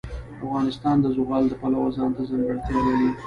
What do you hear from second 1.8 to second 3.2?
ځانته ځانګړتیا لري.